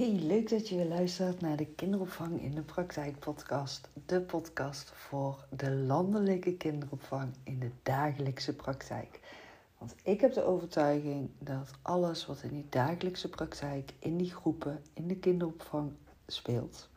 [0.00, 3.88] Hey, leuk dat je weer luistert naar de Kinderopvang in de Praktijk podcast.
[4.06, 9.20] De podcast voor de landelijke kinderopvang in de dagelijkse praktijk.
[9.78, 14.82] Want ik heb de overtuiging dat alles wat in die dagelijkse praktijk, in die groepen,
[14.92, 15.92] in de kinderopvang
[16.26, 16.88] speelt,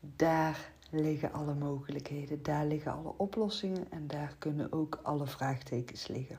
[0.00, 6.38] daar liggen alle mogelijkheden, daar liggen alle oplossingen en daar kunnen ook alle vraagtekens liggen.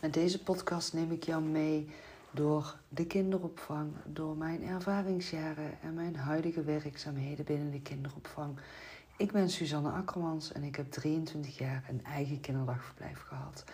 [0.00, 1.88] Met deze podcast neem ik jou mee
[2.30, 8.58] door de kinderopvang, door mijn ervaringsjaren en mijn huidige werkzaamheden binnen de kinderopvang.
[9.16, 13.64] Ik ben Suzanne Akkermans en ik heb 23 jaar een eigen kinderdagverblijf gehad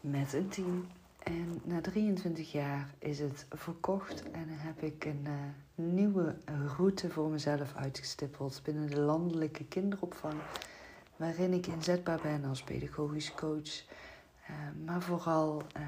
[0.00, 0.86] met een team.
[1.22, 5.32] En na 23 jaar is het verkocht en heb ik een uh,
[5.74, 6.36] nieuwe
[6.76, 10.34] route voor mezelf uitgestippeld binnen de landelijke kinderopvang,
[11.16, 13.82] waarin ik inzetbaar ben als pedagogisch coach,
[14.50, 15.82] uh, maar vooral uh,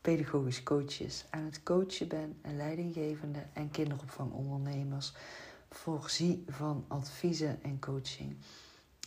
[0.00, 5.12] pedagogisch coaches aan het coachen ben en leidinggevende en kinderopvangondernemers
[5.70, 8.36] voorzie van adviezen en coaching.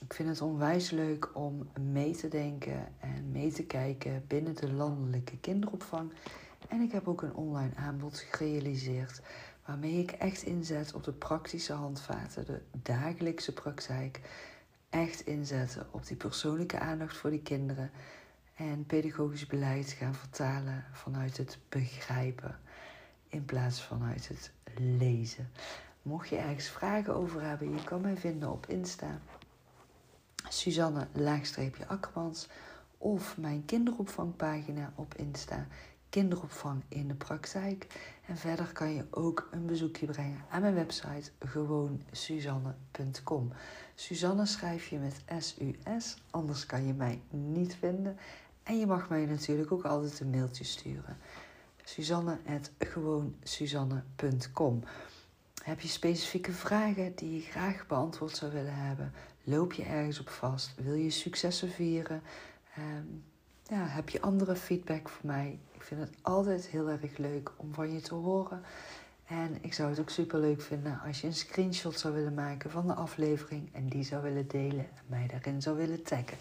[0.02, 4.73] Ik vind het onwijs leuk om mee te denken en mee te kijken binnen de
[4.73, 6.11] landelijke kinderopvang.
[6.67, 9.22] En ik heb ook een online aanbod gerealiseerd
[9.66, 14.22] waarmee ik echt inzet op de praktische handvaten, de dagelijkse praktijk.
[14.89, 17.91] Echt inzetten op die persoonlijke aandacht voor die kinderen
[18.69, 22.59] en pedagogisch beleid gaan vertalen vanuit het begrijpen
[23.28, 25.50] in plaats vanuit het lezen.
[26.02, 29.19] Mocht je ergens vragen over hebben, je kan mij vinden op Insta.
[30.50, 31.08] Suzanne
[31.88, 32.47] Akkermans
[32.97, 35.67] of mijn kinderopvangpagina op Insta.
[36.09, 38.11] Kinderopvang in de praktijk.
[38.28, 43.52] En verder kan je ook een bezoekje brengen aan mijn website gewoonsuzanne.com.
[43.95, 48.17] Suzanne schrijf je met S-U-S, anders kan je mij niet vinden.
[48.64, 51.17] En je mag mij natuurlijk ook altijd een mailtje sturen.
[51.83, 54.83] Suzanne.gewoonsuzanne.com
[55.64, 59.14] Heb je specifieke vragen die je graag beantwoord zou willen hebben?
[59.44, 60.74] Loop je ergens op vast?
[60.75, 62.22] Wil je successen vieren?
[62.78, 63.24] Um,
[63.63, 65.59] ja, heb je andere feedback voor mij?
[65.72, 68.62] Ik vind het altijd heel erg leuk om van je te horen.
[69.25, 72.72] En ik zou het ook super leuk vinden als je een screenshot zou willen maken
[72.72, 76.38] van de aflevering en die zou willen delen en mij daarin zou willen taggen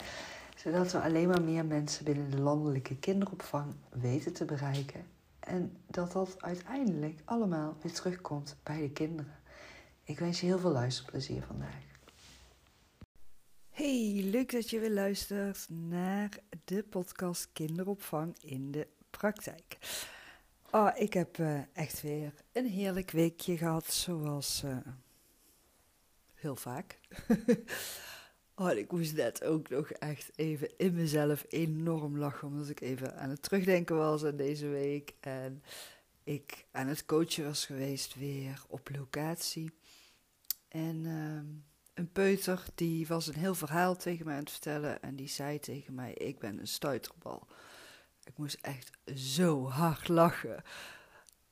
[0.62, 5.06] zodat we alleen maar meer mensen binnen de landelijke kinderopvang weten te bereiken.
[5.40, 9.40] En dat dat uiteindelijk allemaal weer terugkomt bij de kinderen.
[10.04, 11.84] Ik wens je heel veel luisterplezier vandaag.
[13.70, 19.78] Hey, leuk dat je weer luistert naar de podcast Kinderopvang in de praktijk.
[20.70, 24.76] Oh, ik heb uh, echt weer een heerlijk weekje gehad, zoals uh,
[26.34, 26.98] heel vaak.
[28.62, 33.16] Oh, ik moest net ook nog echt even in mezelf enorm lachen, omdat ik even
[33.16, 35.14] aan het terugdenken was aan deze week.
[35.20, 35.62] En
[36.24, 39.72] ik aan het coachen was geweest weer op locatie.
[40.68, 41.40] En uh,
[41.94, 45.02] een peuter, die was een heel verhaal tegen mij aan het vertellen.
[45.02, 47.46] En die zei tegen mij, ik ben een stuiterbal.
[48.24, 50.62] Ik moest echt zo hard lachen.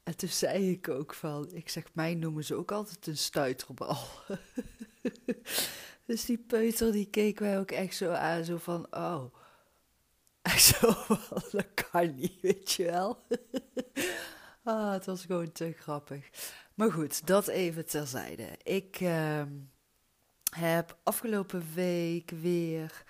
[0.02, 3.98] En toen zei ik ook van, ik zeg, mij noemen ze ook altijd een stuiterbal.
[6.10, 9.24] Dus die peuter die keek mij ook echt zo aan, zo van, oh.
[10.42, 10.94] Echt zo
[11.50, 13.26] dat kan niet, weet je wel.
[14.64, 16.30] ah, het was gewoon te grappig.
[16.74, 18.48] Maar goed, dat even terzijde.
[18.62, 19.42] Ik uh,
[20.56, 23.04] heb afgelopen week weer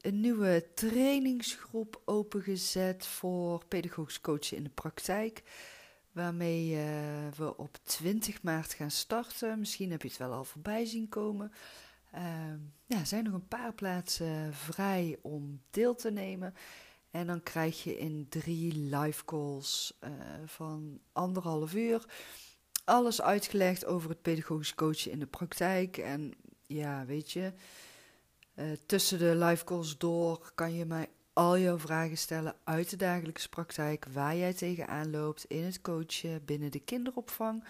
[0.00, 5.42] een nieuwe trainingsgroep opengezet voor pedagogisch coachen in de praktijk.
[6.14, 6.78] Waarmee uh,
[7.36, 9.58] we op 20 maart gaan starten.
[9.58, 11.52] Misschien heb je het wel al voorbij zien komen.
[12.14, 12.20] Uh,
[12.86, 16.54] ja, zijn nog een paar plaatsen vrij om deel te nemen.
[17.10, 20.10] En dan krijg je in drie live calls uh,
[20.44, 22.06] van anderhalf uur
[22.84, 25.96] alles uitgelegd over het pedagogisch coachen in de praktijk.
[25.96, 26.34] En
[26.66, 27.52] ja, weet je,
[28.54, 32.96] uh, tussen de live calls door kan je mij al jouw vragen stellen uit de
[32.96, 37.64] dagelijkse praktijk, waar jij tegenaan loopt in het coachen binnen de kinderopvang.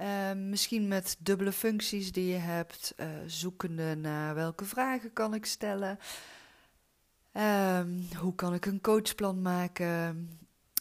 [0.00, 5.46] Uh, misschien met dubbele functies die je hebt, uh, zoekende naar welke vragen kan ik
[5.46, 5.98] stellen.
[7.32, 7.80] Uh,
[8.18, 10.30] hoe kan ik een coachplan maken?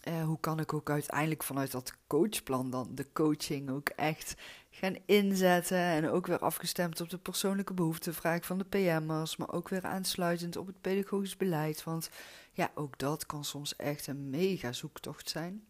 [0.07, 4.35] Uh, hoe kan ik ook uiteindelijk vanuit dat coachplan dan de coaching ook echt
[4.75, 5.77] gaan inzetten?
[5.77, 10.55] En ook weer afgestemd op de persoonlijke behoeftevraag van de PM'ers, maar ook weer aansluitend
[10.55, 11.83] op het pedagogisch beleid.
[11.83, 12.09] Want
[12.51, 15.65] ja, ook dat kan soms echt een mega zoektocht zijn.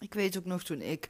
[0.00, 1.08] Ik weet ook nog toen ik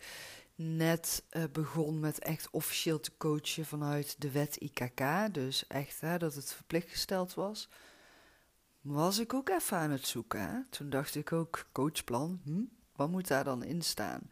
[0.55, 5.02] net uh, begon met echt officieel te coachen vanuit de wet IKK,
[5.32, 7.69] dus echt hè, dat het verplicht gesteld was,
[8.81, 10.40] was ik ook even aan het zoeken.
[10.40, 10.58] Hè?
[10.70, 12.62] Toen dacht ik ook, coachplan, hm?
[12.97, 14.31] wat moet daar dan in staan?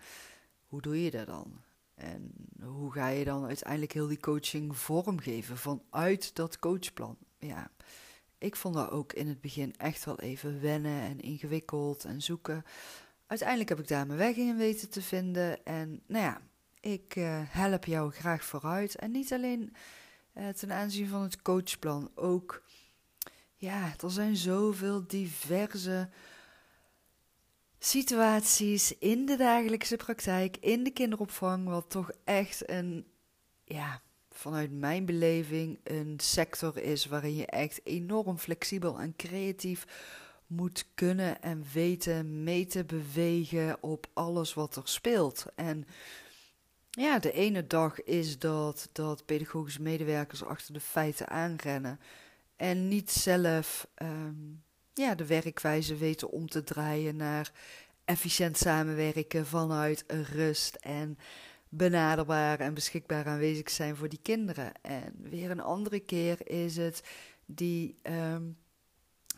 [0.72, 1.60] hoe doe je dat dan?
[1.94, 7.16] En hoe ga je dan uiteindelijk heel die coaching vormgeven vanuit dat coachplan?
[7.38, 7.70] Ja,
[8.38, 12.64] ik vond dat ook in het begin echt wel even wennen en ingewikkeld en zoeken.
[13.26, 15.64] Uiteindelijk heb ik daar mijn weg in weten te vinden.
[15.64, 16.40] En nou ja,
[16.80, 18.94] ik uh, help jou graag vooruit.
[18.94, 19.74] En niet alleen
[20.34, 22.62] uh, ten aanzien van het coachplan, ook
[23.56, 26.08] ja, er zijn zoveel diverse
[27.84, 33.06] situaties in de dagelijkse praktijk, in de kinderopvang, wat toch echt een,
[33.64, 39.86] ja, vanuit mijn beleving, een sector is waarin je echt enorm flexibel en creatief
[40.46, 45.46] moet kunnen en weten mee te bewegen op alles wat er speelt.
[45.54, 45.86] En
[46.90, 52.00] ja, de ene dag is dat, dat pedagogische medewerkers achter de feiten aanrennen
[52.56, 54.34] en niet zelf ehm,
[54.94, 57.52] ja, de werkwijze weten om te draaien naar
[58.04, 61.18] efficiënt samenwerken vanuit rust en
[61.68, 64.72] benaderbaar en beschikbaar aanwezig zijn voor die kinderen.
[64.82, 67.02] En weer een andere keer is het
[67.46, 68.42] die ehm,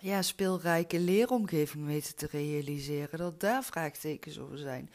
[0.00, 4.90] ja, speelrijke leeromgeving weten te realiseren, dat daar vraagtekens over zijn.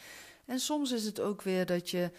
[0.45, 2.11] En soms is het ook weer dat je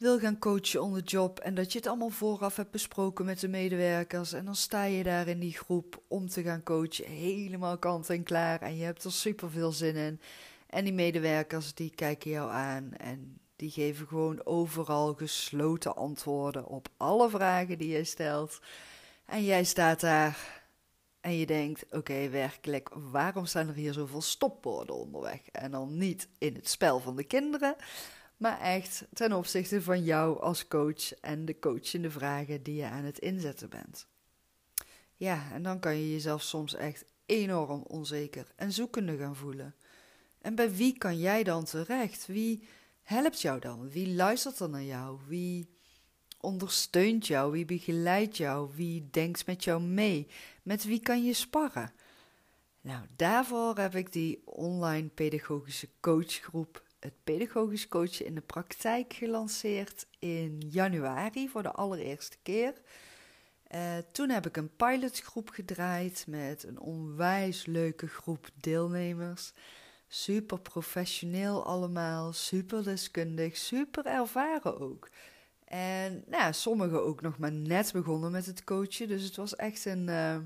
[0.00, 3.40] wil gaan coachen on the job en dat je het allemaal vooraf hebt besproken met
[3.40, 7.78] de medewerkers en dan sta je daar in die groep om te gaan coachen, helemaal
[7.78, 10.20] kant en klaar en je hebt er super veel zin in.
[10.66, 16.88] En die medewerkers die kijken jou aan en die geven gewoon overal gesloten antwoorden op
[16.96, 18.60] alle vragen die je stelt.
[19.26, 20.62] En jij staat daar
[21.20, 25.40] en je denkt: oké, werkelijk, waarom staan er hier zoveel stopwoorden onderweg?
[25.52, 27.76] En dan niet in het spel van de kinderen,
[28.40, 33.04] maar echt ten opzichte van jou als coach en de coachende vragen die je aan
[33.04, 34.06] het inzetten bent.
[35.16, 39.74] Ja, en dan kan je jezelf soms echt enorm onzeker en zoekende gaan voelen.
[40.38, 42.26] En bij wie kan jij dan terecht?
[42.26, 42.68] Wie
[43.02, 43.90] helpt jou dan?
[43.90, 45.18] Wie luistert er naar jou?
[45.26, 45.68] Wie
[46.40, 47.52] ondersteunt jou?
[47.52, 48.70] Wie begeleidt jou?
[48.74, 50.26] Wie denkt met jou mee?
[50.62, 51.92] Met wie kan je sparren?
[52.80, 60.06] Nou, daarvoor heb ik die online pedagogische coachgroep, het pedagogisch coachen in de praktijk, gelanceerd
[60.18, 62.74] in januari voor de allereerste keer.
[63.74, 69.52] Uh, toen heb ik een pilotgroep gedraaid met een onwijs leuke groep deelnemers.
[70.08, 75.08] Super professioneel allemaal, super deskundig, super ervaren ook.
[75.64, 79.08] En nou, sommigen ook nog maar net begonnen met het coachen.
[79.08, 80.36] Dus het was echt een uh,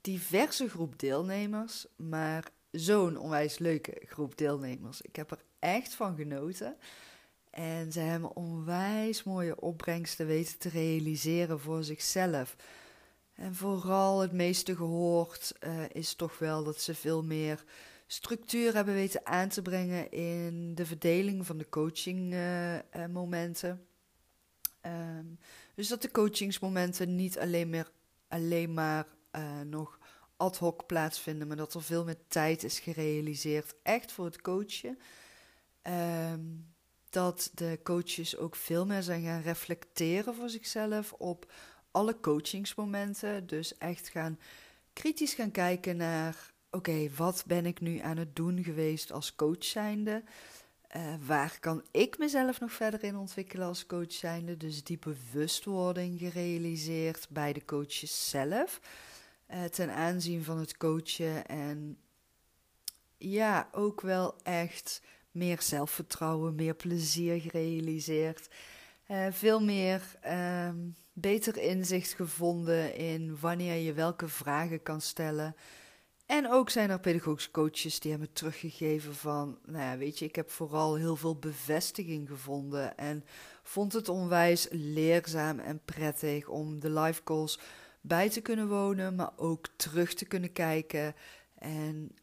[0.00, 1.86] diverse groep deelnemers.
[1.96, 2.44] Maar
[2.74, 5.00] zo'n onwijs leuke groep deelnemers.
[5.00, 6.76] Ik heb er echt van genoten.
[7.50, 12.56] En ze hebben onwijs mooie opbrengsten weten te realiseren voor zichzelf.
[13.34, 17.64] En vooral het meeste gehoord uh, is toch wel dat ze veel meer
[18.06, 23.86] structuur hebben weten aan te brengen in de verdeling van de coachingmomenten.
[24.86, 25.38] Uh, uh, um,
[25.74, 27.90] dus dat de coachingsmomenten niet alleen, meer,
[28.28, 29.06] alleen maar
[29.64, 29.98] nog
[30.36, 34.98] ad hoc plaatsvinden, maar dat er veel meer tijd is gerealiseerd echt voor het coachen.
[36.32, 36.74] Um,
[37.10, 41.52] dat de coaches ook veel meer zijn gaan reflecteren voor zichzelf op
[41.90, 43.46] alle coachingsmomenten.
[43.46, 44.38] Dus echt gaan
[44.92, 49.64] kritisch gaan kijken naar oké, wat ben ik nu aan het doen geweest als coach
[49.64, 50.22] zijnde?
[50.96, 54.56] Uh, waar kan ik mezelf nog verder in ontwikkelen als coach zijnde?
[54.56, 58.80] Dus die bewustwording gerealiseerd bij de coaches zelf.
[59.54, 61.46] Uh, ten aanzien van het coachen.
[61.46, 61.98] En
[63.16, 68.48] ja, ook wel echt meer zelfvertrouwen, meer plezier gerealiseerd.
[69.08, 70.76] Uh, veel meer ehm,
[71.12, 75.56] beter inzicht gevonden in wanneer je welke vragen kan stellen.
[76.26, 80.36] En ook zijn er pedagogische coaches die hebben teruggegeven van, nou ja, weet je, ik
[80.36, 83.24] heb vooral heel veel bevestiging gevonden en
[83.62, 87.58] vond het onwijs leerzaam en prettig om de live calls
[88.06, 91.14] bij te kunnen wonen, maar ook terug te kunnen kijken.
[91.54, 92.14] En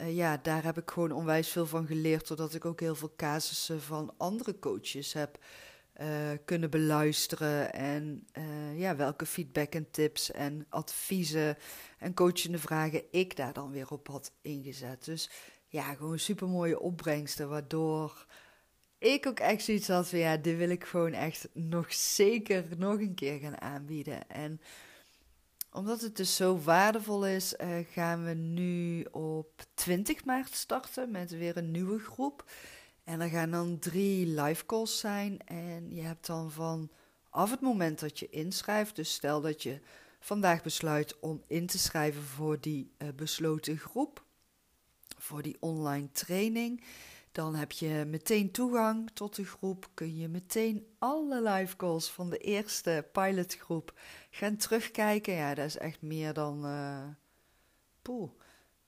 [0.00, 3.12] uh, ja, daar heb ik gewoon onwijs veel van geleerd, doordat ik ook heel veel
[3.16, 5.38] casussen van andere coaches heb
[6.00, 6.06] uh,
[6.44, 7.72] kunnen beluisteren.
[7.72, 11.56] En uh, ja, welke feedback en tips en adviezen
[11.98, 15.04] en coachende vragen ik daar dan weer op had ingezet.
[15.04, 15.30] Dus
[15.66, 18.26] ja, gewoon super mooie opbrengsten, waardoor
[18.98, 23.00] ik ook echt zoiets had van ja, dit wil ik gewoon echt nog zeker nog
[23.00, 24.28] een keer gaan aanbieden.
[24.28, 24.60] En
[25.72, 31.30] omdat het dus zo waardevol is, uh, gaan we nu op 20 maart starten met
[31.30, 32.44] weer een nieuwe groep.
[33.04, 35.46] En er gaan dan drie live calls zijn.
[35.46, 36.90] En je hebt dan van
[37.30, 39.80] af het moment dat je inschrijft, dus stel dat je
[40.20, 44.24] vandaag besluit om in te schrijven voor die uh, besloten groep,
[45.18, 46.84] voor die online training,
[47.32, 49.88] Dan heb je meteen toegang tot de groep.
[49.94, 53.98] Kun je meteen alle live calls van de eerste pilotgroep
[54.38, 55.34] gaan terugkijken.
[55.34, 56.66] Ja, dat is echt meer dan.
[56.66, 57.04] Uh,
[58.02, 58.30] poeh.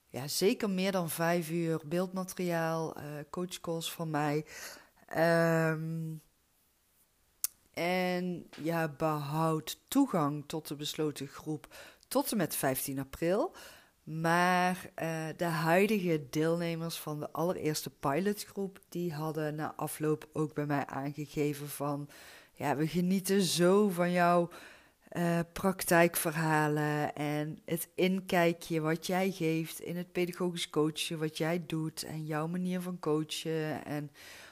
[0.08, 4.46] Ja, zeker meer dan vijf uur beeldmateriaal, uh, coachcalls van mij.
[5.16, 6.22] Um,
[7.72, 11.74] en ja, behoud toegang tot de besloten groep
[12.08, 13.54] tot en met 15 april.
[14.02, 20.66] Maar uh, de huidige deelnemers van de allereerste pilotgroep, die hadden na afloop ook bij
[20.66, 22.08] mij aangegeven van,
[22.52, 24.50] ja, we genieten zo van jouw
[25.12, 32.02] uh, praktijkverhalen en het inkijkje wat jij geeft in het pedagogisch coachen, wat jij doet
[32.02, 34.10] en jouw manier van coachen en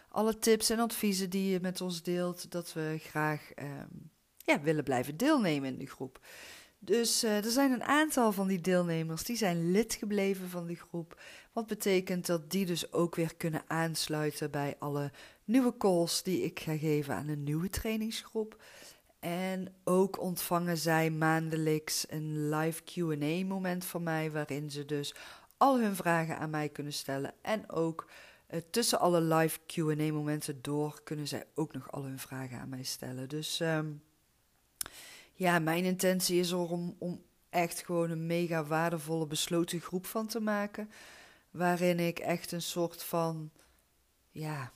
[0.08, 4.84] alle tips en adviezen die je met ons deelt, dat we graag um, ja, willen
[4.84, 6.20] blijven deelnemen in de groep.
[6.78, 10.74] Dus uh, er zijn een aantal van die deelnemers die zijn lid gebleven van de
[10.74, 11.20] groep.
[11.52, 15.10] Wat betekent dat die dus ook weer kunnen aansluiten bij alle
[15.44, 18.62] nieuwe calls die ik ga geven aan een nieuwe trainingsgroep.
[19.20, 25.14] En ook ontvangen zij maandelijks een live QA moment van mij, waarin ze dus
[25.56, 27.34] al hun vragen aan mij kunnen stellen.
[27.42, 28.10] En ook
[28.50, 32.68] uh, tussen alle live QA momenten door kunnen zij ook nog al hun vragen aan
[32.68, 33.28] mij stellen.
[33.28, 34.02] Dus um,
[35.32, 40.26] ja, mijn intentie is er om, om echt gewoon een mega waardevolle besloten groep van
[40.26, 40.90] te maken.
[41.50, 43.50] Waarin ik echt een soort van,
[44.30, 44.72] ja,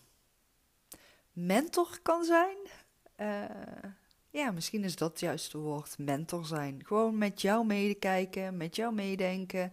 [1.33, 2.57] mentor kan zijn.
[3.17, 3.45] Uh,
[4.33, 6.83] ja, misschien is dat het juiste woord, mentor zijn.
[6.85, 9.73] Gewoon met jou medekijken, met jou meedenken,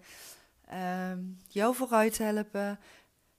[0.72, 1.12] uh,
[1.48, 2.80] jou vooruit helpen.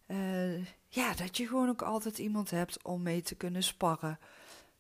[0.07, 4.19] Uh, ja, dat je gewoon ook altijd iemand hebt om mee te kunnen sparren.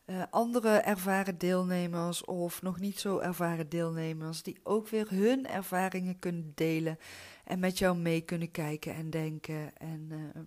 [0.07, 6.19] Uh, andere ervaren deelnemers of nog niet zo ervaren deelnemers die ook weer hun ervaringen
[6.19, 6.99] kunnen delen
[7.45, 10.43] en met jou mee kunnen kijken en denken en uh,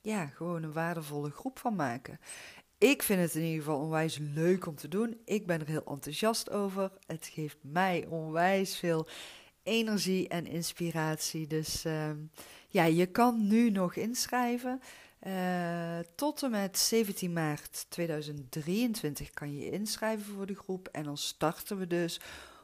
[0.00, 2.20] ja, gewoon een waardevolle groep van maken.
[2.78, 5.20] Ik vind het in ieder geval onwijs leuk om te doen.
[5.24, 6.92] Ik ben er heel enthousiast over.
[7.06, 9.08] Het geeft mij onwijs veel
[9.62, 11.46] energie en inspiratie.
[11.46, 12.10] Dus uh,
[12.68, 14.80] ja, je kan nu nog inschrijven.
[15.26, 20.88] Uh, tot en met 17 maart 2023 kan je inschrijven voor de groep.
[20.88, 22.20] En dan starten we dus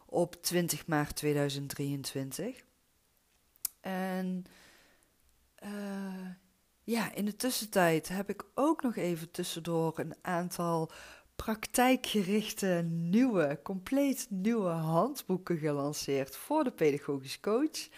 [0.06, 2.64] op 20 maart 2023.
[3.80, 4.44] En
[5.64, 5.70] uh,
[6.84, 10.90] ja, in de tussentijd heb ik ook nog even tussendoor een aantal
[11.36, 17.88] praktijkgerichte nieuwe, compleet nieuwe handboeken gelanceerd voor de pedagogisch coach.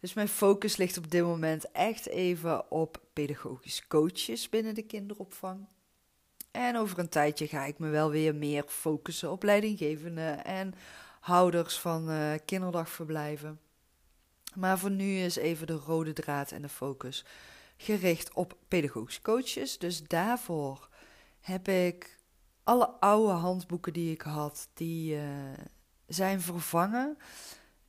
[0.00, 5.66] Dus mijn focus ligt op dit moment echt even op pedagogisch coaches binnen de kinderopvang.
[6.50, 10.74] En over een tijdje ga ik me wel weer meer focussen op leidinggevenden en
[11.20, 13.60] houders van uh, kinderdagverblijven.
[14.54, 17.24] Maar voor nu is even de rode draad en de focus
[17.78, 19.78] gericht op pedagogische coaches.
[19.78, 20.88] Dus daarvoor
[21.40, 22.18] heb ik
[22.64, 25.22] alle oude handboeken die ik had, die uh,
[26.06, 27.18] zijn vervangen.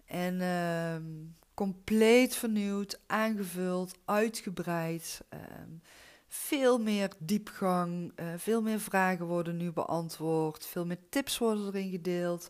[0.06, 0.96] En uh,
[1.54, 5.22] compleet vernieuwd, aangevuld, uitgebreid.
[5.30, 5.70] Ehm,
[6.28, 11.90] veel meer diepgang, uh, veel meer vragen worden nu beantwoord, veel meer tips worden erin
[11.90, 12.50] gedeeld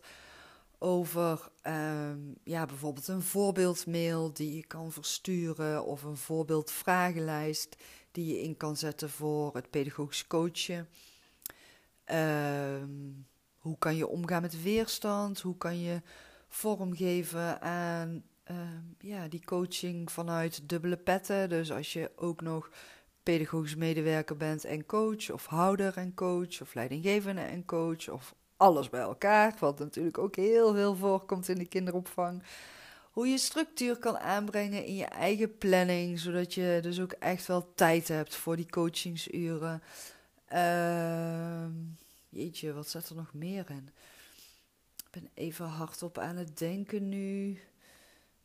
[0.82, 7.76] over um, ja, bijvoorbeeld een voorbeeldmail die je kan versturen of een voorbeeldvragenlijst
[8.12, 10.88] die je in kan zetten voor het pedagogisch coachen.
[12.12, 13.26] Um,
[13.58, 15.40] hoe kan je omgaan met weerstand?
[15.40, 16.02] Hoe kan je
[16.48, 18.56] vormgeven aan uh,
[18.98, 21.48] ja, die coaching vanuit dubbele petten.
[21.48, 22.70] Dus als je ook nog
[23.22, 28.88] pedagogisch medewerker bent en coach, of houder en coach, of leidinggevende en coach, of alles
[28.88, 32.42] bij elkaar, wat natuurlijk ook heel veel voorkomt in de kinderopvang.
[33.10, 37.74] Hoe je structuur kan aanbrengen in je eigen planning, zodat je dus ook echt wel
[37.74, 39.82] tijd hebt voor die coachingsuren.
[40.52, 41.64] Uh,
[42.28, 43.90] jeetje, wat zit er nog meer in?
[44.96, 47.60] Ik ben even hardop aan het denken nu.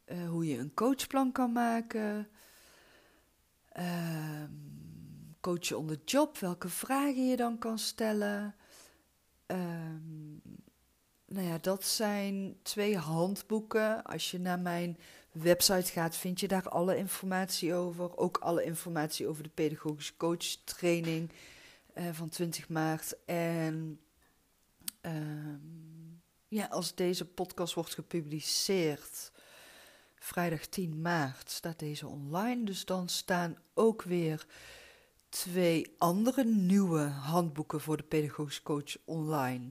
[0.05, 2.27] Uh, hoe je een coachplan kan maken.
[3.79, 4.43] Uh,
[5.41, 8.55] coachen on the job, welke vragen je dan kan stellen.
[9.47, 9.57] Uh,
[11.25, 14.03] nou ja, dat zijn twee handboeken.
[14.03, 14.97] Als je naar mijn
[15.31, 18.17] website gaat, vind je daar alle informatie over.
[18.17, 21.31] Ook alle informatie over de pedagogische coach training
[21.95, 23.15] uh, van 20 maart.
[23.25, 23.99] En
[25.01, 25.57] ehm,
[26.47, 29.31] ja, als deze podcast wordt gepubliceerd,
[30.15, 32.63] vrijdag 10 maart staat deze online.
[32.63, 34.45] Dus dan staan ook weer
[35.35, 39.69] twee andere nieuwe handboeken voor de pedagogisch coach online.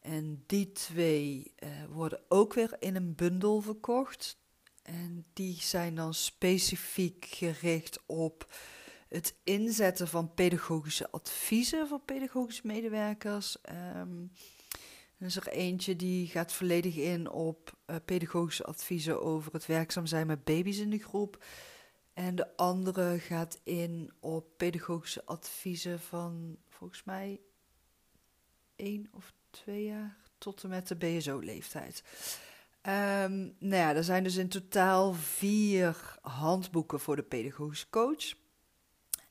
[0.00, 4.38] En die twee uh, worden ook weer in een bundel verkocht.
[4.82, 8.54] En die zijn dan specifiek gericht op
[9.08, 13.56] het inzetten van pedagogische adviezen voor pedagogische medewerkers.
[13.96, 14.32] Um,
[15.18, 20.06] er is er eentje die gaat volledig in op uh, pedagogische adviezen over het werkzaam
[20.06, 21.44] zijn met baby's in de groep.
[22.14, 27.40] En de andere gaat in op pedagogische adviezen van volgens mij
[28.76, 32.02] één of twee jaar tot en met de BSO-leeftijd.
[32.82, 38.34] Um, nou ja, er zijn dus in totaal vier handboeken voor de pedagogische coach.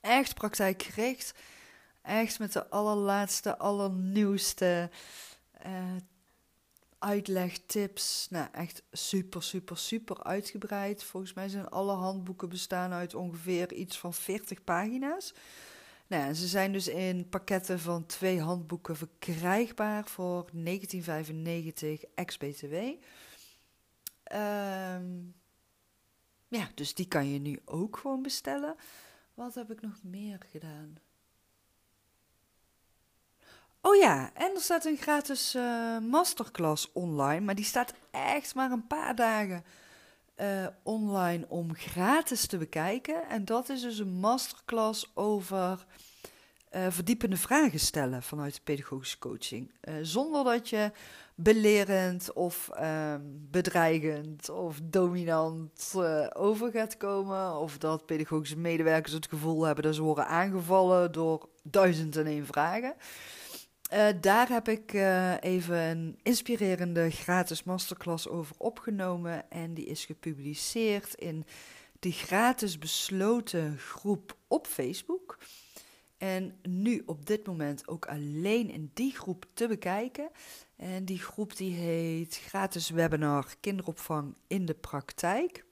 [0.00, 1.34] Echt praktijkgericht.
[2.02, 4.90] Echt met de allerlaatste, allernieuwste
[5.66, 5.72] uh,
[7.04, 8.26] uitleg, tips.
[8.30, 11.04] Nou, echt super, super, super uitgebreid.
[11.04, 15.34] Volgens mij zijn alle handboeken bestaan uit ongeveer iets van 40 pagina's.
[16.06, 22.74] Nou, ze zijn dus in pakketten van twee handboeken verkrijgbaar voor 1995 ex-BTW.
[24.32, 25.34] Um,
[26.48, 28.76] ja, dus die kan je nu ook gewoon bestellen.
[29.34, 30.96] Wat heb ik nog meer gedaan?
[33.86, 38.70] Oh ja, en er staat een gratis uh, masterclass online, maar die staat echt maar
[38.70, 39.64] een paar dagen
[40.40, 43.28] uh, online om gratis te bekijken.
[43.28, 45.86] En dat is dus een masterclass over
[46.74, 49.70] uh, verdiepende vragen stellen vanuit de pedagogische coaching.
[50.02, 50.92] zonder dat je
[51.34, 55.94] belerend of um, bedreigend of dominant
[56.32, 57.56] over gaat komen.
[57.56, 62.46] Of dat pedagogische medewerkers het gevoel hebben dat ze worden aangevallen door duizend en één
[62.46, 62.94] vragen.
[63.94, 69.50] Uh, daar heb ik uh, even een inspirerende gratis masterclass over opgenomen.
[69.50, 71.44] En die is gepubliceerd in
[72.00, 75.38] de gratis besloten groep op Facebook.
[76.18, 80.30] En nu op dit moment ook alleen in die groep te bekijken.
[80.76, 85.64] En die groep die heet gratis webinar kinderopvang in de praktijk.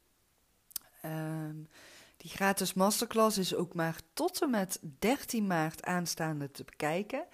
[1.04, 1.68] Um,
[2.16, 7.24] die gratis masterclass is ook maar tot en met 13 maart aanstaande te bekijken.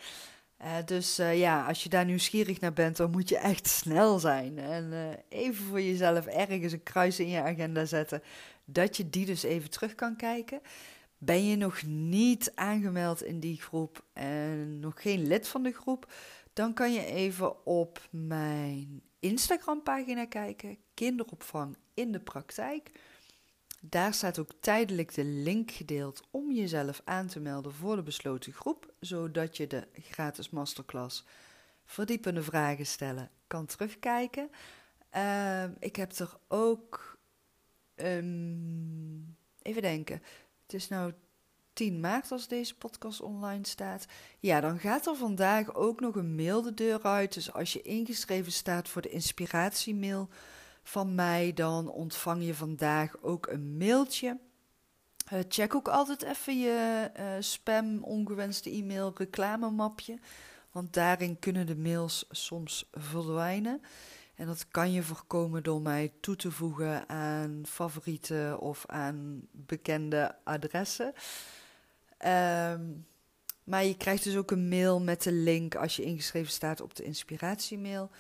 [0.62, 4.18] Uh, dus uh, ja, als je daar nieuwsgierig naar bent, dan moet je echt snel
[4.18, 4.59] zijn.
[4.59, 8.22] En uh, even voor jezelf ergens een kruis in je agenda zetten,
[8.64, 10.61] dat je die dus even terug kan kijken.
[11.18, 16.12] Ben je nog niet aangemeld in die groep en nog geen lid van de groep,
[16.52, 22.90] dan kan je even op mijn Instagram-pagina kijken, kinderopvang in de praktijk.
[23.80, 28.52] Daar staat ook tijdelijk de link gedeeld om jezelf aan te melden voor de besloten
[28.52, 31.24] groep, zodat je de gratis masterclass
[31.84, 34.50] verdiepende vragen stellen kan terugkijken.
[35.16, 37.18] Uh, ik heb er ook,
[39.62, 40.22] even denken,
[40.62, 41.12] het is nou
[41.72, 44.06] 10 maart als deze podcast online staat.
[44.38, 47.34] Ja, dan gaat er vandaag ook nog een mail de deur uit.
[47.34, 50.28] Dus als je ingeschreven staat voor de inspiratiemail
[50.88, 54.38] van mij, dan ontvang je vandaag ook een mailtje.
[55.33, 60.18] Uh, check ook altijd even je uh, spam, ongewenste e-mail, reclamemapje.
[60.72, 63.81] Want daarin kunnen de mails soms verdwijnen.
[64.35, 70.37] En dat kan je voorkomen door mij toe te voegen aan favorieten of aan bekende
[70.44, 71.12] adressen.
[72.27, 73.07] Um,
[73.64, 76.94] maar je krijgt dus ook een mail met de link als je ingeschreven staat op
[76.94, 78.11] de inspiratiemail.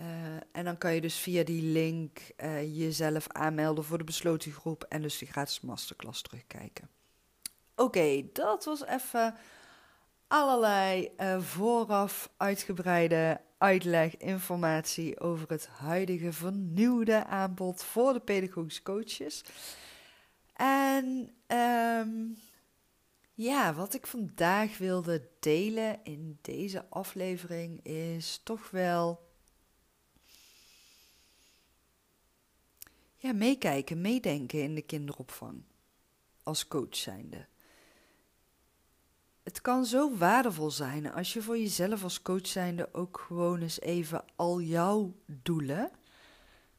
[0.00, 0.06] Uh,
[0.52, 4.84] en dan kan je dus via die link uh, jezelf aanmelden voor de besloten groep
[4.88, 6.88] en dus de gratis masterclass terugkijken.
[7.76, 9.34] Oké, dat was even
[10.26, 19.44] allerlei uh, vooraf uitgebreide uitleg, informatie over het huidige vernieuwde aanbod voor de pedagogische coaches.
[20.52, 22.38] En um,
[23.34, 29.27] ja, wat ik vandaag wilde delen in deze aflevering is toch wel.
[33.20, 35.62] Ja, meekijken, meedenken in de kinderopvang.
[36.42, 37.46] Als coach zijnde.
[39.42, 43.80] Het kan zo waardevol zijn als je voor jezelf als coach zijnde ook gewoon eens
[43.80, 45.90] even al jouw doelen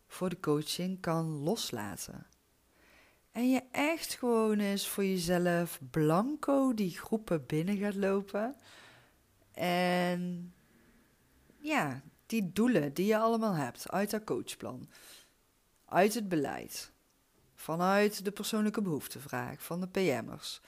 [0.08, 2.28] voor de coaching kan loslaten.
[3.32, 8.56] En je echt gewoon eens voor jezelf blanco die groepen binnen gaat lopen.
[9.54, 10.54] En
[11.58, 14.90] ja, die doelen die je allemaal hebt uit dat coachplan,
[15.90, 16.92] uit het beleid,
[17.56, 20.62] vanuit de persoonlijke behoeftevraag van de PM'ers,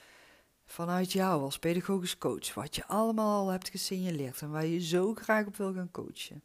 [0.64, 5.14] vanuit jou als pedagogisch coach, wat je allemaal al hebt gesignaleerd en waar je zo
[5.14, 6.42] graag op wil gaan coachen.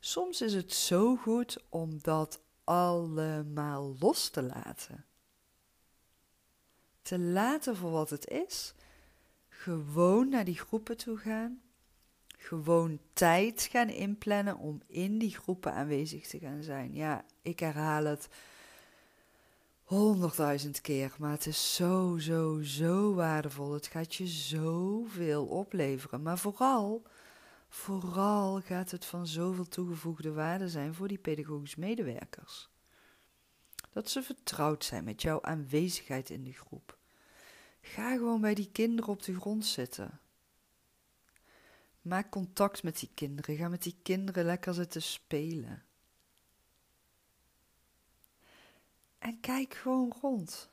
[0.00, 5.04] Soms is het zo goed om dat allemaal los te laten
[7.10, 8.74] te laten voor wat het is.
[9.48, 11.60] Gewoon naar die groepen toe gaan.
[12.42, 16.94] Gewoon tijd gaan inplannen om in die groepen aanwezig te gaan zijn.
[16.94, 18.28] Ja, ik herhaal het
[19.82, 21.14] honderdduizend keer.
[21.18, 23.72] Maar het is zo, zo, zo waardevol.
[23.72, 26.22] Het gaat je zoveel opleveren.
[26.22, 27.02] Maar vooral,
[27.68, 32.68] vooral gaat het van zoveel toegevoegde waarde zijn voor die pedagogisch medewerkers.
[33.92, 36.98] Dat ze vertrouwd zijn met jouw aanwezigheid in de groep.
[37.80, 40.20] Ga gewoon bij die kinderen op de grond zitten.
[42.02, 43.56] Maak contact met die kinderen.
[43.56, 45.84] Ga met die kinderen lekker zitten spelen.
[49.18, 50.68] En kijk gewoon rond.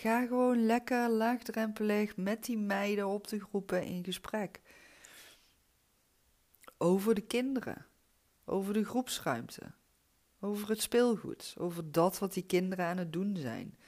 [0.00, 4.60] Ga gewoon lekker laagdrempelig met die meiden op de groepen in gesprek.
[6.78, 7.86] Over de kinderen,
[8.44, 9.72] over de groepsruimte,
[10.40, 13.78] over het speelgoed, over dat wat die kinderen aan het doen zijn.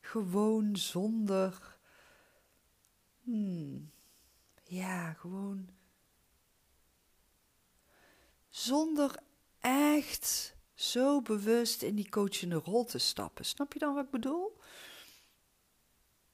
[0.00, 1.71] Gewoon zonder.
[3.22, 3.90] Hmm,
[4.64, 5.68] ja, gewoon
[8.48, 9.16] zonder
[9.60, 13.44] echt zo bewust in die coachende rol te stappen.
[13.44, 14.56] Snap je dan wat ik bedoel?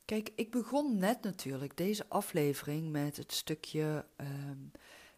[0.05, 4.59] Kijk, ik begon net natuurlijk deze aflevering met het stukje ehm,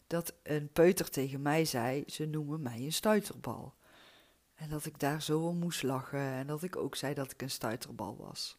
[0.07, 3.75] dat een peuter tegen mij zei: ze noemen mij een stuiterbal.
[4.55, 7.43] En dat ik daar zo om moest lachen en dat ik ook zei dat ik
[7.43, 8.59] een stuiterbal was.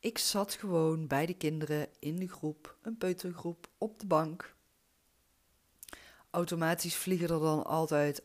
[0.00, 4.56] Ik zat gewoon bij de kinderen in de groep, een peutergroep, op de bank
[6.30, 8.22] automatisch vliegen er dan altijd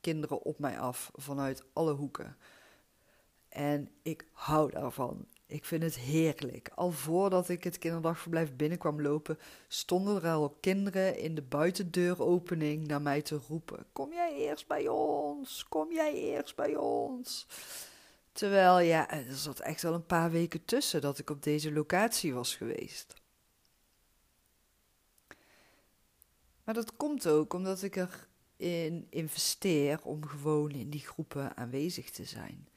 [0.00, 2.36] kinderen op mij af vanuit alle hoeken.
[3.48, 5.26] En ik hou daarvan.
[5.46, 6.70] Ik vind het heerlijk.
[6.74, 13.02] Al voordat ik het kinderdagverblijf binnenkwam lopen, stonden er al kinderen in de buitendeuropening naar
[13.02, 15.64] mij te roepen: Kom jij eerst bij ons?
[15.68, 17.46] Kom jij eerst bij ons?
[18.38, 22.34] Terwijl ja, er zat echt al een paar weken tussen dat ik op deze locatie
[22.34, 23.14] was geweest.
[26.64, 28.06] Maar dat komt ook omdat ik
[28.56, 32.68] erin investeer om gewoon in die groepen aanwezig te zijn.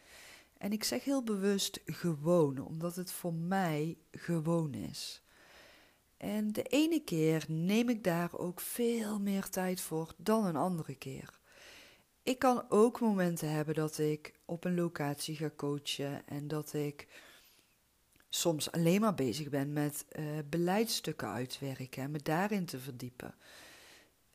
[0.57, 5.23] En ik zeg heel bewust gewoon, omdat het voor mij gewoon is.
[6.17, 10.95] En de ene keer neem ik daar ook veel meer tijd voor dan een andere
[10.95, 11.40] keer.
[12.23, 17.07] Ik kan ook momenten hebben dat ik op een locatie ga coachen en dat ik
[18.29, 23.35] soms alleen maar bezig ben met uh, beleidsstukken uitwerken en me daarin te verdiepen.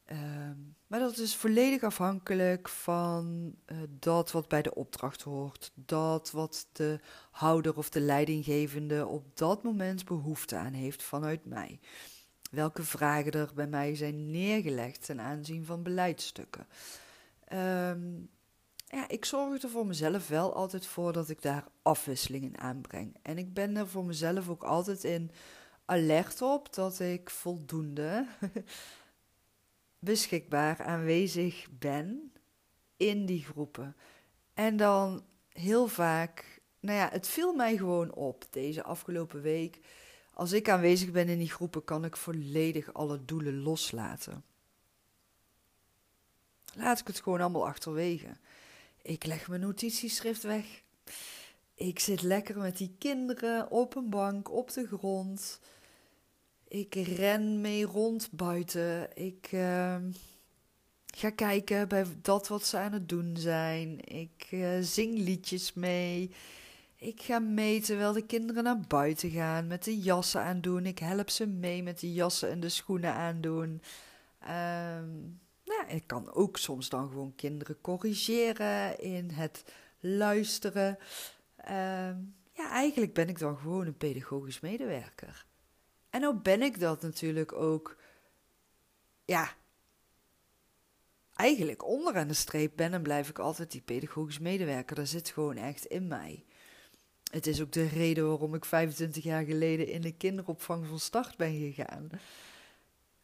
[0.04, 5.72] Ehm, maar dat is volledig afhankelijk van uh, dat wat bij de opdracht hoort.
[5.74, 11.80] Dat wat de houder of de leidinggevende op dat moment behoefte aan heeft vanuit mij.
[12.50, 16.66] Welke vragen er bij mij zijn neergelegd ten aanzien van beleidsstukken.
[17.52, 18.30] Um,
[18.86, 23.16] ja, ik zorg er voor mezelf wel altijd voor dat ik daar afwisselingen aanbreng.
[23.22, 25.30] En ik ben er voor mezelf ook altijd in
[25.84, 28.26] alert op dat ik voldoende
[29.98, 32.32] beschikbaar aanwezig ben
[32.96, 33.96] in die groepen.
[34.54, 39.80] En dan heel vaak, nou ja, het viel mij gewoon op deze afgelopen week.
[40.32, 44.44] Als ik aanwezig ben in die groepen, kan ik volledig alle doelen loslaten.
[46.76, 48.36] Laat ik het gewoon allemaal achterwege.
[49.02, 50.82] Ik leg mijn notitieschrift weg.
[51.74, 55.60] Ik zit lekker met die kinderen op een bank, op de grond.
[56.68, 59.16] Ik ren mee rond buiten.
[59.16, 59.96] Ik uh,
[61.06, 64.00] ga kijken bij dat wat ze aan het doen zijn.
[64.04, 66.30] Ik uh, zing liedjes mee.
[66.96, 70.86] Ik ga mee terwijl de kinderen naar buiten gaan met de jassen aandoen.
[70.86, 73.82] Ik help ze mee met de jassen en de schoenen aandoen.
[74.46, 75.04] Nou,
[75.88, 79.64] ik kan ook soms dan gewoon kinderen corrigeren in het
[80.00, 80.98] luisteren.
[81.58, 85.46] Um, ja, eigenlijk ben ik dan gewoon een pedagogisch medewerker.
[86.10, 87.96] En nou ben ik dat natuurlijk ook,
[89.24, 89.54] ja,
[91.34, 94.96] eigenlijk onderaan de streep ben en blijf ik altijd die pedagogisch medewerker.
[94.96, 96.44] Dat zit gewoon echt in mij.
[97.30, 101.36] Het is ook de reden waarom ik 25 jaar geleden in de kinderopvang van start
[101.36, 102.08] ben gegaan.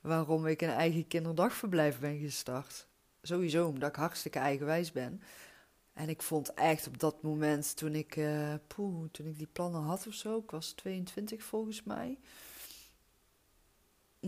[0.02, 2.86] Waarom ik een eigen kinderdagverblijf ben gestart.
[3.22, 5.22] Sowieso omdat ik hartstikke eigenwijs ben.
[5.92, 8.20] En ik vond echt op dat moment, toen ik,
[8.66, 12.18] poeh, toen ik die plannen had of zo, ik was 22 volgens mij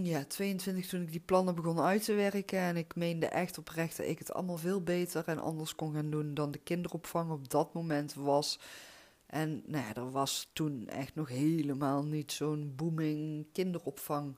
[0.03, 2.59] ja, 22 toen ik die plannen begon uit te werken.
[2.59, 6.11] En ik meende echt oprecht dat ik het allemaal veel beter en anders kon gaan
[6.11, 8.59] doen dan de kinderopvang op dat moment was.
[9.27, 14.37] En nou ja, er was toen echt nog helemaal niet zo'n booming kinderopvang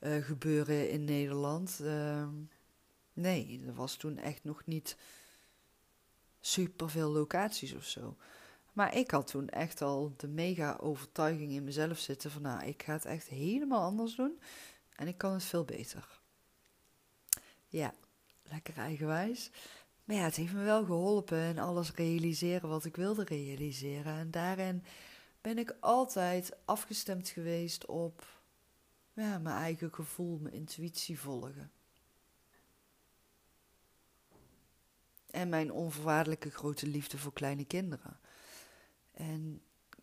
[0.00, 1.78] uh, gebeuren in Nederland.
[1.82, 2.28] Uh,
[3.12, 4.96] nee, er was toen echt nog niet
[6.40, 8.16] superveel locaties of zo.
[8.72, 12.82] Maar ik had toen echt al de mega overtuiging in mezelf zitten van nou, ik
[12.82, 14.40] ga het echt helemaal anders doen.
[14.94, 16.20] En ik kan het veel beter.
[17.66, 17.94] Ja,
[18.42, 19.50] lekker eigenwijs.
[20.04, 24.18] Maar ja, het heeft me wel geholpen en alles realiseren wat ik wilde realiseren.
[24.18, 24.84] En daarin
[25.40, 28.37] ben ik altijd afgestemd geweest op
[29.18, 31.70] mijn eigen gevoel, mijn intuïtie volgen.
[35.30, 38.18] En mijn onvoorwaardelijke grote liefde voor kleine kinderen.
[39.12, 39.62] En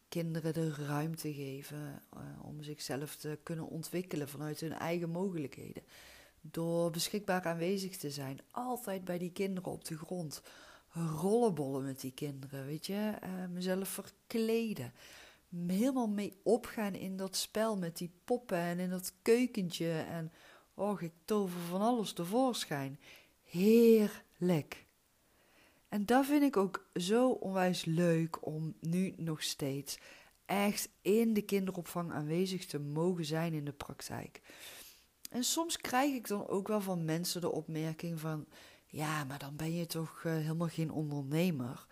[0.10, 5.84] kinderen de ruimte geven uh, om zichzelf te kunnen ontwikkelen vanuit hun eigen mogelijkheden.
[6.41, 10.41] Door beschikbaar aanwezig te zijn, altijd bij die kinderen op de grond.
[10.91, 14.93] Rollenbollen met die kinderen, weet je, uh, mezelf verkleden.
[15.67, 19.91] Helemaal mee opgaan in dat spel met die poppen en in dat keukentje.
[19.91, 20.31] En
[20.73, 22.99] oh, ik tover van alles tevoorschijn.
[23.43, 24.85] Heerlijk.
[25.89, 29.97] En dat vind ik ook zo onwijs leuk om nu nog steeds
[30.45, 34.41] echt in de kinderopvang aanwezig te mogen zijn in de praktijk.
[35.29, 38.45] En soms krijg ik dan ook wel van mensen de opmerking van:
[38.85, 41.87] ja, maar dan ben je toch uh, helemaal geen ondernemer.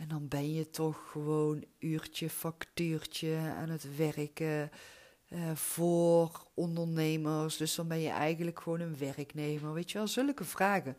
[0.00, 4.70] En dan ben je toch gewoon uurtje, factuurtje aan het werken
[5.28, 7.56] uh, voor ondernemers.
[7.56, 9.72] Dus dan ben je eigenlijk gewoon een werknemer.
[9.72, 10.96] Weet je wel, zulke vragen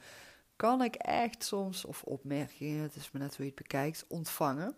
[0.55, 4.75] kan ik echt soms, of opmerkingen, het is me net hoe je het bekijkt, ontvangen.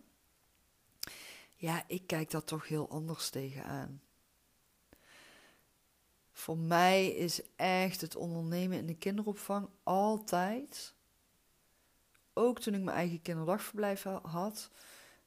[1.55, 4.01] Ja, ik kijk daar toch heel anders tegenaan.
[6.31, 10.92] Voor mij is echt het ondernemen in de kinderopvang altijd,
[12.33, 14.71] ook toen ik mijn eigen kinderdagverblijf had,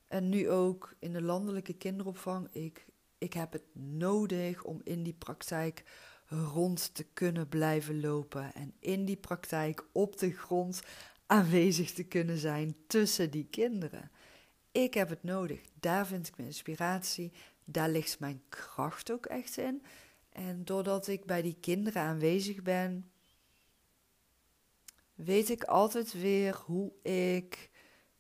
[0.06, 2.86] en nu ook in de landelijke kinderopvang, ik,
[3.18, 5.84] ik heb het nodig om in die praktijk
[6.28, 8.54] rond te kunnen blijven lopen.
[8.54, 10.82] En in die praktijk op de grond
[11.26, 14.10] aanwezig te kunnen zijn tussen die kinderen.
[14.72, 17.32] Ik heb het nodig, daar vind ik mijn inspiratie,
[17.64, 19.82] daar ligt mijn kracht ook echt in.
[20.28, 23.10] En doordat ik bij die kinderen aanwezig ben,
[25.16, 27.70] weet ik altijd weer hoe ik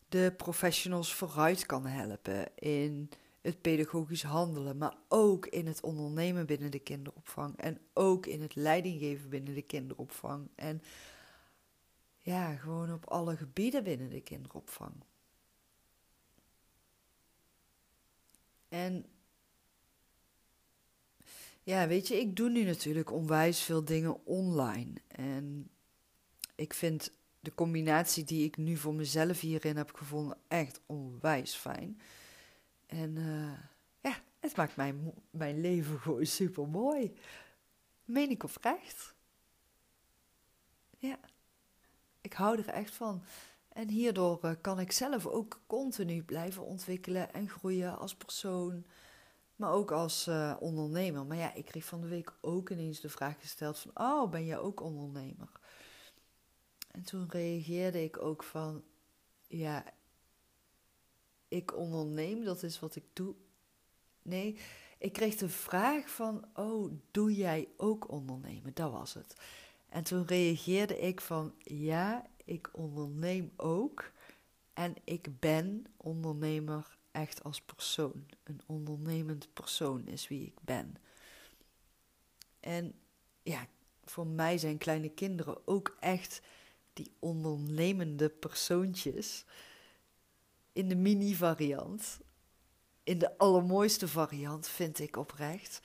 [0.08, 6.70] de professionals vooruit kan helpen in het pedagogisch handelen, maar ook in het ondernemen binnen
[6.70, 10.82] de kinderopvang en ook in het leidinggeven binnen de kinderopvang en
[12.20, 14.94] ja, gewoon op alle gebieden binnen de kinderopvang.
[18.68, 19.06] En
[21.62, 24.92] ja, weet je, ik doe nu natuurlijk onwijs veel dingen online.
[25.08, 25.70] En
[26.56, 32.00] ik vind de combinatie die ik nu voor mezelf hierin heb gevonden echt onwijs fijn.
[32.86, 33.58] En uh,
[34.00, 37.16] ja, het maakt mijn, mijn leven gewoon super mooi.
[38.04, 39.14] Meen ik oprecht?
[40.98, 41.18] Ja,
[42.20, 43.22] ik hou er echt van.
[43.68, 48.84] En hierdoor uh, kan ik zelf ook continu blijven ontwikkelen en groeien als persoon,
[49.56, 51.26] maar ook als uh, ondernemer.
[51.26, 54.44] Maar ja, ik kreeg van de week ook ineens de vraag gesteld van, oh, ben
[54.44, 55.48] jij ook ondernemer?
[56.96, 58.84] En toen reageerde ik ook van,
[59.46, 59.84] ja,
[61.48, 63.34] ik onderneem, dat is wat ik doe.
[64.22, 64.58] Nee,
[64.98, 68.74] ik kreeg de vraag van, oh, doe jij ook ondernemen?
[68.74, 69.36] Dat was het.
[69.88, 74.10] En toen reageerde ik van, ja, ik onderneem ook.
[74.72, 78.26] En ik ben ondernemer echt als persoon.
[78.42, 80.94] Een ondernemend persoon is wie ik ben.
[82.60, 82.94] En
[83.42, 83.66] ja,
[84.04, 86.42] voor mij zijn kleine kinderen ook echt
[86.96, 89.44] die ondernemende persoontjes
[90.72, 92.18] in de mini-variant.
[93.02, 95.80] In de allermooiste variant, vind ik oprecht.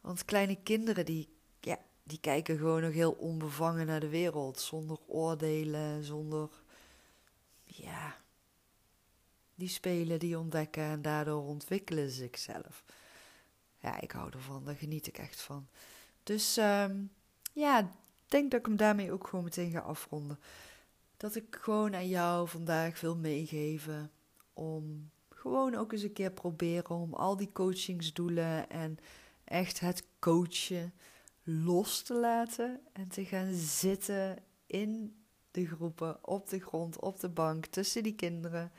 [0.00, 1.28] Want kleine kinderen die,
[1.60, 4.60] ja, die kijken gewoon nog heel onbevangen naar de wereld.
[4.60, 6.50] Zonder oordelen, zonder.
[7.64, 8.16] Ja.
[9.54, 12.84] Die spelen, die ontdekken en daardoor ontwikkelen ze zichzelf.
[13.78, 15.68] Ja, ik hou ervan, daar geniet ik echt van.
[16.22, 17.10] Dus um,
[17.52, 17.96] ja,
[18.32, 20.38] denk dat ik hem daarmee ook gewoon meteen ga afronden
[21.22, 24.10] dat ik gewoon aan jou vandaag wil meegeven.
[24.52, 28.98] Om gewoon ook eens een keer proberen om al die coachingsdoelen en
[29.44, 30.92] echt het coachen
[31.42, 35.16] los te laten en te gaan zitten in
[35.50, 38.72] de groepen, op de grond, op de bank, tussen die kinderen.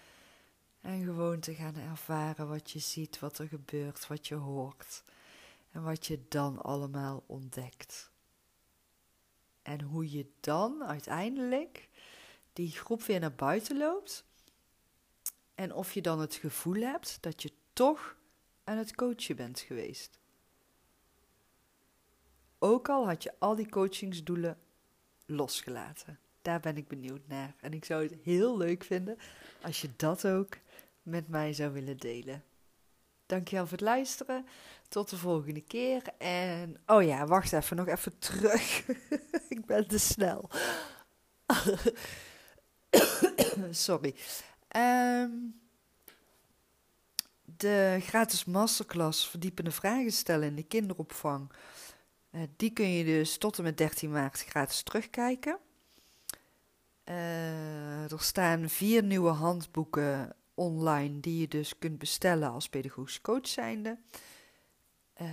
[0.82, 5.04] En gewoon te gaan ervaren wat je ziet, wat er gebeurt, wat je hoort.
[5.72, 8.13] En wat je dan allemaal ontdekt.
[9.64, 11.90] En hoe je dan uiteindelijk
[12.54, 14.26] die groep weer naar buiten loopt.
[15.56, 18.18] En of je dan het gevoel hebt dat je toch
[18.64, 20.20] aan het coachen bent geweest.
[22.60, 24.60] Ook al had je al die coachingsdoelen
[25.26, 26.20] losgelaten.
[26.42, 27.56] Daar ben ik benieuwd naar.
[27.60, 29.18] En ik zou het heel leuk vinden
[29.62, 30.58] als je dat ook
[31.02, 32.44] met mij zou willen delen.
[33.26, 34.46] Dankjewel voor het luisteren.
[34.94, 36.04] Tot de volgende keer.
[36.18, 38.88] En oh ja, wacht even, nog even terug.
[39.56, 40.50] ik ben te snel.
[43.72, 44.16] Sorry.
[44.68, 45.32] Ehm,
[47.44, 51.52] de gratis masterclass verdiepende vragen stellen in de kinderopvang.
[52.32, 55.58] Uh, die kun je dus tot en met 13 maart gratis terugkijken.
[57.10, 63.48] Uh, er staan vier nieuwe handboeken online die je dus kunt bestellen als pedagogisch coach
[63.48, 63.98] zijnde.
[65.22, 65.30] Uh,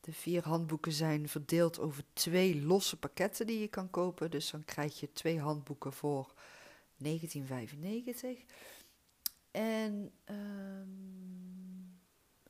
[0.00, 4.30] de vier handboeken zijn verdeeld over twee losse pakketten die je kan kopen.
[4.30, 6.34] Dus dan krijg je twee handboeken voor
[6.96, 8.38] 1995.
[9.50, 12.00] En um,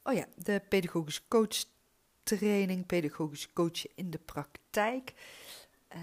[0.02, 1.64] oh ja, de pedagogische coach
[2.22, 5.14] training, pedagogisch coachen in de praktijk.
[5.96, 6.00] Uh,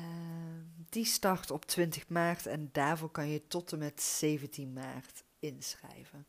[0.90, 6.26] die start op 20 maart en daarvoor kan je tot en met 17 maart inschrijven.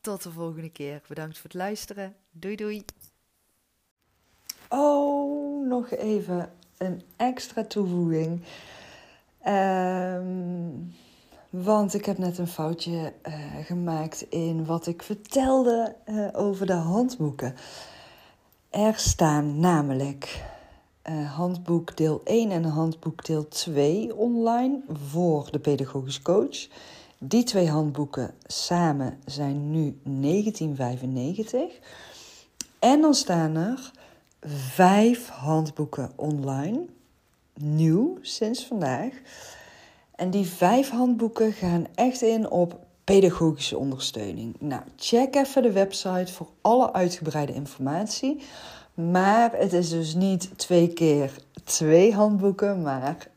[0.00, 1.02] tot de volgende keer.
[1.08, 2.16] Bedankt voor het luisteren.
[2.30, 2.84] Doei doei.
[4.68, 8.44] Oh, nog even een extra toevoeging.
[9.46, 10.94] Um,
[11.62, 16.72] want ik heb net een foutje uh, gemaakt in wat ik vertelde uh, over de
[16.72, 17.54] handboeken.
[18.70, 20.42] Er staan namelijk
[21.10, 26.68] uh, handboek deel 1 en handboek deel 2 online voor de pedagogisch coach.
[27.18, 31.78] Die twee handboeken samen zijn nu 1995.
[32.78, 33.90] En dan staan er
[34.72, 36.84] vijf handboeken online,
[37.54, 39.12] nieuw sinds vandaag
[40.16, 44.56] en die vijf handboeken gaan echt in op pedagogische ondersteuning.
[44.58, 48.40] Nou, check even de website voor alle uitgebreide informatie.
[48.94, 51.30] Maar het is dus niet twee keer
[51.64, 53.28] twee handboeken, maar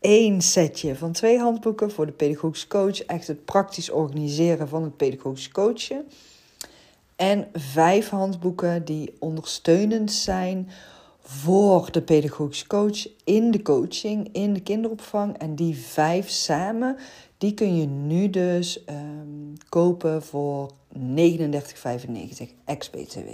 [0.00, 3.02] één setje van twee handboeken voor de pedagogische coach.
[3.02, 6.08] Echt het praktisch organiseren van het pedagogisch coachen.
[7.16, 10.68] En vijf handboeken die ondersteunend zijn
[11.28, 15.38] voor de pedagogische coach in de coaching, in de kinderopvang.
[15.38, 16.96] En die vijf samen,
[17.38, 20.98] die kun je nu dus um, kopen voor 39,95
[22.64, 23.28] ex-BTW.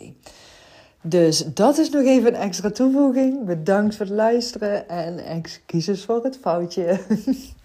[1.03, 3.45] Dus dat is nog even een extra toevoeging.
[3.45, 7.01] Bedankt voor het luisteren en excuses voor het foutje.